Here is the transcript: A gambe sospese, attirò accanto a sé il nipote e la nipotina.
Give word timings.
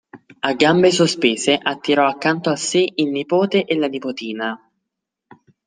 A 0.39 0.53
gambe 0.55 0.89
sospese, 0.89 1.53
attirò 1.61 2.07
accanto 2.07 2.49
a 2.49 2.55
sé 2.55 2.83
il 2.95 3.09
nipote 3.11 3.65
e 3.65 3.75
la 3.77 3.85
nipotina. 3.87 4.59